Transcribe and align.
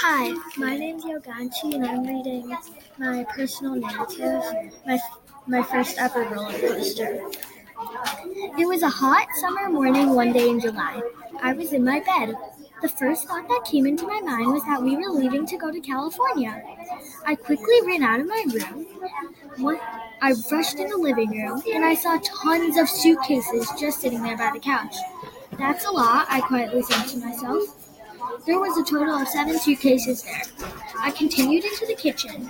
Hi, 0.00 0.34
my 0.58 0.76
name's 0.76 1.06
Yoganchi 1.06 1.74
and 1.74 1.86
I'm 1.86 2.06
reading 2.06 2.54
my 2.98 3.24
personal 3.30 3.76
narrative, 3.76 4.42
my, 4.86 4.98
my 5.46 5.62
first 5.62 5.96
ever 5.96 6.22
roller 6.24 6.52
coaster. 6.52 7.22
It 8.58 8.68
was 8.68 8.82
a 8.82 8.90
hot 8.90 9.26
summer 9.40 9.70
morning 9.70 10.10
one 10.10 10.34
day 10.34 10.50
in 10.50 10.60
July. 10.60 11.00
I 11.40 11.54
was 11.54 11.72
in 11.72 11.82
my 11.82 12.00
bed. 12.00 12.34
The 12.82 12.90
first 12.90 13.26
thought 13.26 13.48
that 13.48 13.64
came 13.64 13.86
into 13.86 14.06
my 14.06 14.20
mind 14.20 14.52
was 14.52 14.62
that 14.64 14.82
we 14.82 14.96
were 14.96 15.08
leaving 15.08 15.46
to 15.46 15.56
go 15.56 15.72
to 15.72 15.80
California. 15.80 16.62
I 17.24 17.34
quickly 17.34 17.80
ran 17.86 18.02
out 18.02 18.20
of 18.20 18.26
my 18.26 18.44
room. 18.52 19.80
I 20.20 20.34
rushed 20.52 20.78
in 20.78 20.90
the 20.90 20.98
living 20.98 21.30
room 21.30 21.62
and 21.72 21.86
I 21.86 21.94
saw 21.94 22.20
tons 22.22 22.76
of 22.76 22.90
suitcases 22.90 23.72
just 23.80 24.02
sitting 24.02 24.22
there 24.22 24.36
by 24.36 24.50
the 24.52 24.60
couch. 24.60 24.94
That's 25.58 25.86
a 25.86 25.90
lot, 25.90 26.26
I 26.28 26.42
quietly 26.42 26.82
said 26.82 27.04
to 27.04 27.16
myself. 27.16 27.85
There 28.44 28.58
was 28.60 28.76
a 28.76 28.84
total 28.84 29.14
of 29.14 29.28
seven 29.28 29.58
suitcases 29.58 30.22
there. 30.22 30.42
I 30.98 31.10
continued 31.10 31.64
into 31.64 31.86
the 31.86 31.94
kitchen. 31.94 32.48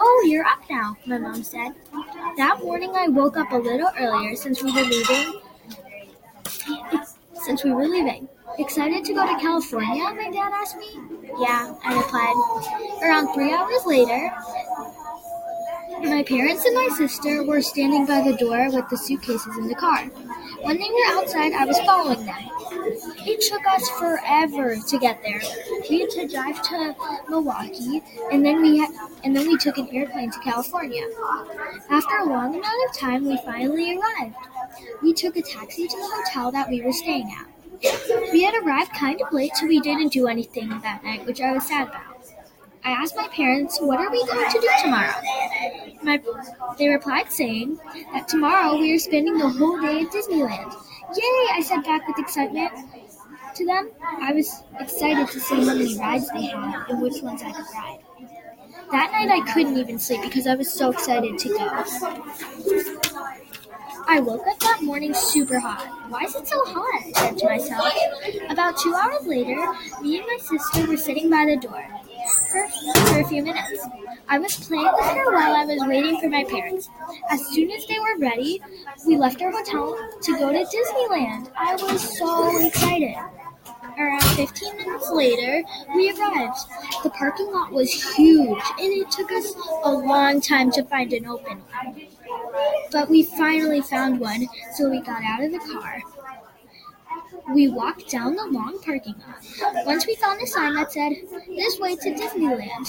Oh, 0.00 0.26
you're 0.28 0.44
up 0.44 0.60
now, 0.70 0.96
my 1.06 1.18
mom 1.18 1.42
said. 1.42 1.72
That 2.36 2.60
morning 2.62 2.92
I 2.94 3.08
woke 3.08 3.36
up 3.36 3.50
a 3.52 3.56
little 3.56 3.90
earlier 3.98 4.34
since 4.36 4.62
we 4.62 4.72
were 4.72 4.82
leaving. 4.82 5.40
Since 7.44 7.64
we 7.64 7.72
were 7.72 7.86
leaving. 7.86 8.28
Excited 8.58 9.04
to 9.04 9.14
go 9.14 9.26
to 9.26 9.40
California? 9.40 10.04
My 10.04 10.30
dad 10.30 10.52
asked 10.52 10.78
me. 10.78 10.88
Yeah, 11.38 11.74
I 11.84 11.96
replied. 11.96 13.02
Around 13.02 13.34
three 13.34 13.52
hours 13.52 13.84
later, 13.84 14.30
my 16.02 16.22
parents 16.22 16.64
and 16.64 16.74
my 16.74 16.88
sister 16.96 17.42
were 17.44 17.60
standing 17.60 18.06
by 18.06 18.20
the 18.20 18.36
door 18.36 18.70
with 18.70 18.88
the 18.88 18.96
suitcases 18.96 19.56
in 19.58 19.68
the 19.68 19.74
car. 19.74 20.04
When 20.62 20.78
they 20.78 20.88
were 20.88 21.18
outside, 21.18 21.52
I 21.52 21.64
was 21.64 21.78
following 21.80 22.24
them. 22.26 22.36
It 23.26 23.40
took 23.42 23.66
us 23.66 23.88
forever 23.90 24.76
to 24.76 24.98
get 24.98 25.22
there. 25.22 25.40
We 25.88 26.00
had 26.00 26.10
to 26.10 26.28
drive 26.28 26.62
to 26.62 26.94
Milwaukee, 27.28 28.02
and 28.32 28.44
then 28.44 28.62
we 28.62 28.78
had, 28.78 28.90
and 29.24 29.36
then 29.36 29.48
we 29.48 29.56
took 29.56 29.78
an 29.78 29.88
airplane 29.92 30.30
to 30.30 30.38
California. 30.40 31.06
After 31.90 32.16
a 32.18 32.26
long 32.26 32.54
amount 32.56 32.88
of 32.88 32.96
time, 32.96 33.26
we 33.26 33.36
finally 33.44 33.98
arrived. 33.98 34.36
We 35.02 35.12
took 35.12 35.36
a 35.36 35.42
taxi 35.42 35.86
to 35.88 35.96
the 35.96 36.10
hotel 36.14 36.52
that 36.52 36.68
we 36.68 36.82
were 36.82 36.92
staying 36.92 37.32
at. 37.32 38.32
We 38.32 38.42
had 38.42 38.54
arrived 38.62 38.92
kind 38.92 39.20
of 39.20 39.32
late, 39.32 39.54
so 39.56 39.66
we 39.66 39.80
didn't 39.80 40.12
do 40.12 40.28
anything 40.28 40.68
that 40.68 41.04
night, 41.04 41.26
which 41.26 41.40
I 41.40 41.52
was 41.52 41.66
sad 41.66 41.88
about. 41.88 42.16
I 42.84 42.90
asked 42.90 43.16
my 43.16 43.26
parents, 43.28 43.78
What 43.80 43.98
are 43.98 44.10
we 44.10 44.24
going 44.26 44.48
to 44.48 44.60
do 44.60 44.68
tomorrow? 44.80 45.12
They 46.78 46.88
replied, 46.88 47.32
saying 47.32 47.80
that 48.12 48.28
tomorrow 48.28 48.78
we 48.78 48.94
are 48.94 48.98
spending 48.98 49.38
the 49.38 49.48
whole 49.48 49.80
day 49.80 50.02
at 50.02 50.12
Disneyland. 50.12 50.72
Yay! 51.16 51.48
I 51.52 51.60
said 51.64 51.82
back 51.82 52.06
with 52.06 52.18
excitement 52.18 52.72
to 53.56 53.66
them. 53.66 53.90
I 54.22 54.32
was 54.32 54.62
excited 54.78 55.26
to 55.28 55.40
see 55.40 55.56
how 55.56 55.64
many 55.64 55.98
rides 55.98 56.30
they 56.30 56.42
had 56.42 56.90
and 56.90 57.02
which 57.02 57.22
ones 57.22 57.42
I 57.42 57.50
could 57.50 57.64
ride. 57.74 57.98
That 58.92 59.10
night 59.10 59.30
I 59.30 59.52
couldn't 59.52 59.76
even 59.78 59.98
sleep 59.98 60.22
because 60.22 60.46
I 60.46 60.54
was 60.54 60.72
so 60.72 60.90
excited 60.90 61.38
to 61.38 61.48
go. 61.48 61.84
I 64.08 64.20
woke 64.20 64.46
up 64.46 64.60
that 64.60 64.82
morning 64.82 65.12
super 65.12 65.58
hot. 65.58 65.88
Why 66.08 66.22
is 66.22 66.36
it 66.36 66.46
so 66.46 66.64
hot? 66.66 67.02
I 67.04 67.12
said 67.12 67.38
to 67.38 67.46
myself. 67.46 67.92
About 68.48 68.78
two 68.78 68.94
hours 68.94 69.26
later, 69.26 69.56
me 70.00 70.18
and 70.18 70.26
my 70.28 70.38
sister 70.40 70.86
were 70.86 70.96
sitting 70.96 71.28
by 71.28 71.46
the 71.46 71.56
door 71.56 71.95
for 73.16 73.22
a 73.22 73.28
few 73.28 73.42
minutes. 73.42 73.86
I 74.28 74.38
was 74.38 74.54
playing 74.56 74.90
with 74.92 75.06
her 75.06 75.32
while 75.32 75.54
I 75.54 75.64
was 75.64 75.82
waiting 75.86 76.20
for 76.20 76.28
my 76.28 76.44
parents. 76.44 76.90
As 77.30 77.46
soon 77.46 77.70
as 77.70 77.86
they 77.86 77.98
were 77.98 78.18
ready, 78.18 78.60
we 79.06 79.16
left 79.16 79.40
our 79.40 79.50
hotel 79.50 79.96
to 80.20 80.32
go 80.32 80.52
to 80.52 80.58
Disneyland. 80.58 81.50
I 81.56 81.74
was 81.76 82.18
so 82.18 82.66
excited. 82.66 83.14
Around 83.98 84.22
15 84.22 84.76
minutes 84.76 85.10
later, 85.10 85.62
we 85.94 86.10
arrived. 86.10 86.58
The 87.02 87.10
parking 87.10 87.50
lot 87.50 87.72
was 87.72 87.90
huge, 88.14 88.62
and 88.78 88.92
it 88.92 89.10
took 89.10 89.32
us 89.32 89.54
a 89.84 89.90
long 89.90 90.42
time 90.42 90.70
to 90.72 90.84
find 90.84 91.12
an 91.14 91.26
open 91.26 91.62
one. 91.72 92.02
But 92.92 93.08
we 93.08 93.22
finally 93.22 93.80
found 93.80 94.20
one, 94.20 94.46
so 94.74 94.90
we 94.90 95.00
got 95.00 95.22
out 95.24 95.42
of 95.42 95.52
the 95.52 95.58
car. 95.58 96.02
We 97.52 97.68
walked 97.68 98.10
down 98.10 98.34
the 98.34 98.46
long 98.46 98.78
parking 98.82 99.14
lot. 99.26 99.86
Once 99.86 100.06
we 100.06 100.16
found 100.16 100.40
a 100.42 100.46
sign 100.46 100.74
that 100.74 100.92
said, 100.92 101.12
This 101.48 101.78
way 101.78 101.96
to 101.96 102.14
Disneyland, 102.14 102.88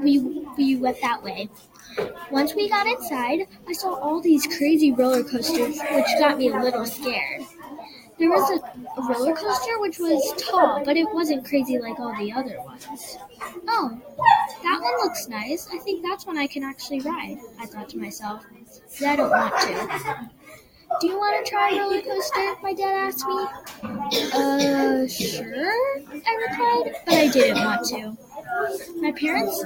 we, 0.00 0.46
we 0.56 0.76
went 0.76 1.00
that 1.02 1.22
way. 1.22 1.48
Once 2.30 2.54
we 2.54 2.68
got 2.68 2.86
inside, 2.86 3.40
I 3.66 3.72
saw 3.72 3.94
all 3.94 4.20
these 4.20 4.46
crazy 4.56 4.92
roller 4.92 5.24
coasters, 5.24 5.80
which 5.80 6.06
got 6.18 6.38
me 6.38 6.48
a 6.48 6.58
little 6.60 6.86
scared. 6.86 7.42
There 8.18 8.30
was 8.30 8.50
a, 8.50 9.00
a 9.00 9.12
roller 9.12 9.34
coaster 9.34 9.80
which 9.80 9.98
was 9.98 10.34
tall, 10.38 10.84
but 10.84 10.96
it 10.96 11.06
wasn't 11.12 11.44
crazy 11.46 11.78
like 11.78 11.98
all 12.00 12.16
the 12.18 12.32
other 12.32 12.60
ones. 12.62 13.16
Oh, 13.68 14.00
that 14.62 14.80
one 14.80 14.92
looks 15.04 15.28
nice. 15.28 15.68
I 15.72 15.78
think 15.78 16.02
that's 16.02 16.26
one 16.26 16.36
I 16.36 16.46
can 16.46 16.64
actually 16.64 17.00
ride, 17.00 17.38
I 17.60 17.66
thought 17.66 17.88
to 17.90 17.98
myself. 17.98 18.44
But 18.98 19.08
I 19.08 19.16
don't 19.16 19.30
want 19.30 19.60
to. 19.60 20.30
Do 21.00 21.06
you 21.06 21.16
want 21.16 21.44
to 21.44 21.50
try 21.50 21.70
a 21.70 21.78
roller 21.78 22.00
coaster? 22.02 22.54
My 22.62 22.72
dad 22.72 22.94
asked 23.08 23.26
me. 23.26 23.46
Uh, 24.32 25.06
sure, 25.06 26.00
I 26.26 26.46
replied, 26.48 26.96
but 27.04 27.14
I 27.14 27.28
didn't 27.28 27.64
want 27.64 27.86
to. 27.88 28.16
My 29.00 29.12
parents 29.12 29.62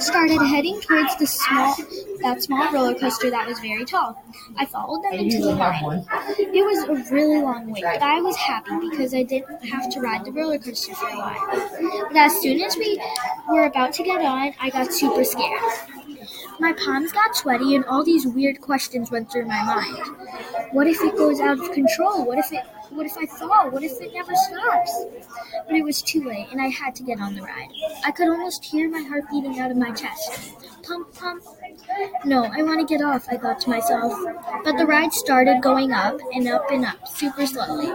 started 0.00 0.40
heading 0.46 0.80
towards 0.80 1.16
the 1.16 1.26
small 1.26 1.74
that 2.20 2.42
small 2.42 2.70
roller 2.72 2.94
coaster 2.94 3.30
that 3.30 3.46
was 3.46 3.58
very 3.60 3.84
tall. 3.84 4.22
I 4.58 4.66
followed 4.66 5.04
them 5.04 5.14
into 5.14 5.38
the 5.38 5.54
line. 5.54 6.04
It 6.38 6.64
was 6.64 6.84
a 6.84 7.14
really 7.14 7.40
long 7.40 7.70
wait, 7.70 7.82
but 7.84 8.02
I 8.02 8.20
was 8.20 8.36
happy 8.36 8.78
because 8.90 9.14
I 9.14 9.22
didn't 9.22 9.64
have 9.66 9.90
to 9.92 10.00
ride 10.00 10.24
the 10.24 10.32
roller 10.32 10.58
coaster 10.58 10.94
for 10.94 11.08
a 11.08 11.16
while. 11.16 12.08
But 12.08 12.16
as 12.16 12.40
soon 12.42 12.60
as 12.60 12.76
we 12.76 13.00
were 13.48 13.64
about 13.64 13.92
to 13.94 14.02
get 14.02 14.20
on, 14.22 14.52
I 14.60 14.70
got 14.70 14.92
super 14.92 15.24
scared. 15.24 15.60
My 16.60 16.72
palms 16.72 17.12
got 17.12 17.36
sweaty 17.36 17.74
and 17.74 17.84
all 17.86 18.04
these 18.04 18.26
weird 18.26 18.60
questions 18.60 19.10
went 19.10 19.30
through 19.30 19.46
my 19.46 19.62
mind. 19.64 20.16
What 20.72 20.86
if 20.86 21.00
it 21.02 21.16
goes 21.16 21.40
out 21.40 21.58
of 21.58 21.72
control? 21.72 22.24
What 22.24 22.38
if 22.38 22.52
it 22.52 22.64
what 22.90 23.06
if 23.06 23.16
I 23.18 23.26
fall? 23.26 23.70
What 23.70 23.82
if 23.82 24.00
it 24.00 24.14
never 24.14 24.32
stops? 24.34 25.04
But 25.66 25.74
it 25.74 25.82
was 25.82 26.00
too 26.00 26.22
late 26.22 26.46
and 26.52 26.60
I 26.60 26.68
had 26.68 26.94
to 26.96 27.02
get 27.02 27.20
on 27.20 27.34
the 27.34 27.42
ride. 27.42 27.70
I 28.04 28.12
could 28.12 28.28
almost 28.28 28.64
hear 28.64 28.88
my 28.88 29.02
heart 29.02 29.24
beating 29.30 29.58
out 29.58 29.70
of 29.70 29.76
my 29.76 29.90
chest. 29.90 30.54
Pump 30.86 31.12
pump. 31.14 31.42
No, 32.24 32.44
I 32.44 32.62
want 32.62 32.86
to 32.86 32.86
get 32.86 33.04
off, 33.04 33.26
I 33.28 33.36
thought 33.36 33.60
to 33.62 33.70
myself. 33.70 34.12
But 34.64 34.76
the 34.76 34.86
ride 34.86 35.12
started 35.12 35.62
going 35.62 35.92
up 35.92 36.18
and 36.32 36.46
up 36.46 36.70
and 36.70 36.84
up, 36.84 37.08
super 37.08 37.46
slowly. 37.46 37.90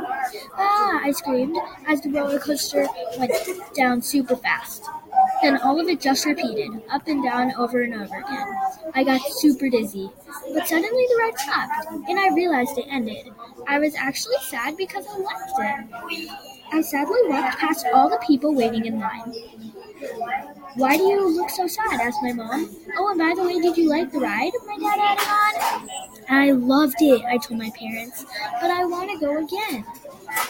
Ah, 0.58 1.00
I 1.04 1.12
screamed 1.12 1.58
as 1.88 2.02
the 2.02 2.10
roller 2.10 2.40
coaster 2.40 2.88
went 3.18 3.32
down 3.76 4.02
super 4.02 4.36
fast. 4.36 4.84
Then 5.42 5.58
all 5.62 5.80
of 5.80 5.88
it 5.88 6.02
just 6.02 6.26
repeated, 6.26 6.70
up 6.90 7.08
and 7.08 7.24
down 7.24 7.54
over 7.56 7.82
and 7.82 7.94
over 7.94 8.18
again. 8.18 8.48
I 8.94 9.04
got 9.04 9.22
super 9.22 9.70
dizzy. 9.70 10.10
But 10.54 10.68
suddenly 10.68 11.06
the 11.10 11.20
ride 11.22 11.40
stopped, 11.40 12.10
and 12.10 12.20
I 12.20 12.34
realized 12.34 12.78
it 12.78 12.86
ended. 12.90 13.32
I 13.68 13.80
was 13.80 13.96
actually 13.96 14.36
sad 14.48 14.76
because 14.76 15.06
I 15.08 15.18
liked 15.18 15.92
it. 16.12 16.30
I 16.72 16.82
sadly 16.82 17.20
walked 17.26 17.58
past 17.58 17.86
all 17.94 18.10
the 18.10 18.22
people 18.26 18.54
waiting 18.54 18.86
in 18.86 19.00
line. 19.00 19.34
Why 20.76 20.98
do 20.98 21.04
you 21.04 21.30
look 21.36 21.50
so 21.50 21.68
sad? 21.68 22.00
asked 22.00 22.22
my 22.22 22.34
mom. 22.34 22.70
Oh, 22.98 23.10
and 23.10 23.20
by 23.20 23.34
the 23.36 23.44
way, 23.44 23.60
did 23.60 23.78
you 23.78 23.90
like 23.90 24.12
the 24.12 24.20
ride? 24.20 24.52
My 24.68 24.78
dad 24.78 25.00
added 25.00 25.82
on. 25.82 25.90
I 26.30 26.52
loved 26.52 27.02
it, 27.02 27.24
I 27.26 27.38
told 27.38 27.60
my 27.60 27.72
parents, 27.78 28.26
but 28.62 28.70
I 28.70 28.86
want 28.86 29.10
to 29.12 29.18
go 29.20 29.44
again. 29.44 29.84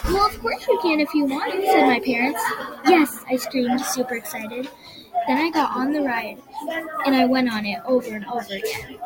Well, 0.04 0.26
of 0.26 0.40
course 0.40 0.66
you 0.66 0.78
can 0.82 1.00
if 1.00 1.14
you 1.14 1.24
want, 1.24 1.52
said 1.52 1.86
my 1.86 2.00
parents. 2.00 2.42
Yes, 2.86 3.24
I 3.28 3.36
screamed, 3.36 3.80
super 3.80 4.14
excited. 4.14 4.68
Then 5.26 5.38
I 5.38 5.50
got 5.50 5.76
on 5.76 5.92
the 5.92 6.02
ride, 6.02 6.38
and 7.06 7.14
I 7.14 7.24
went 7.26 7.52
on 7.52 7.66
it 7.66 7.80
over 7.84 8.14
and 8.14 8.24
over 8.26 8.54
again. 8.54 8.98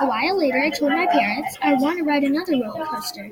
A 0.00 0.06
while 0.06 0.38
later, 0.38 0.58
I 0.58 0.70
told 0.70 0.92
my 0.92 1.06
parents 1.06 1.56
I 1.60 1.74
want 1.74 1.98
to 1.98 2.04
ride 2.04 2.24
another 2.24 2.52
roller 2.52 2.86
coaster. 2.86 3.28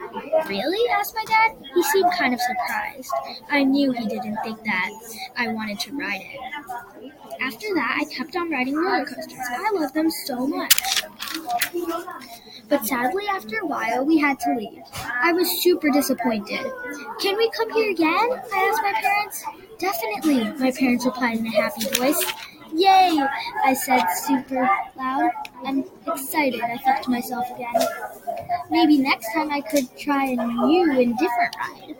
Really? 0.46 0.90
asked 0.90 1.14
my 1.14 1.24
dad. 1.24 1.56
He 1.74 1.82
seemed 1.84 2.10
kind 2.18 2.34
of 2.34 2.40
surprised. 2.40 3.10
I 3.50 3.62
knew 3.64 3.92
he 3.92 4.06
didn't 4.06 4.36
think 4.44 4.62
that 4.64 4.90
I 5.36 5.48
wanted 5.48 5.78
to 5.80 5.96
ride 5.96 6.20
it. 6.22 7.10
After 7.40 7.66
that, 7.74 7.98
I 8.00 8.04
kept 8.14 8.36
on 8.36 8.50
riding 8.50 8.74
roller 8.74 9.06
coasters. 9.06 9.38
I 9.38 9.70
love 9.72 9.92
them 9.94 10.10
so 10.10 10.46
much. 10.46 11.02
But 12.70 12.86
sadly, 12.86 13.24
after 13.28 13.58
a 13.58 13.66
while, 13.66 14.04
we 14.04 14.18
had 14.18 14.38
to 14.40 14.54
leave. 14.54 14.82
I 15.04 15.32
was 15.32 15.60
super 15.60 15.90
disappointed. 15.90 16.60
Can 17.20 17.36
we 17.36 17.50
come 17.50 17.70
here 17.72 17.90
again? 17.90 18.28
I 18.54 18.70
asked 18.70 18.82
my 18.82 18.92
parents. 19.02 19.44
Definitely, 19.78 20.52
my 20.58 20.70
parents 20.70 21.04
replied 21.04 21.38
in 21.38 21.46
a 21.46 21.50
happy 21.50 21.84
voice. 21.98 22.24
Yay! 22.72 23.20
I 23.64 23.74
said 23.74 24.04
super 24.26 24.70
loud. 24.96 25.30
I'm 25.66 25.84
excited, 26.06 26.60
I 26.62 26.76
thought 26.78 27.02
to 27.02 27.10
myself 27.10 27.46
again. 27.50 27.74
Maybe 28.70 28.98
next 28.98 29.32
time 29.34 29.50
I 29.50 29.60
could 29.60 29.88
try 29.98 30.26
a 30.26 30.36
new 30.36 30.92
and 30.92 31.18
different 31.18 31.56
ride. 31.58 31.96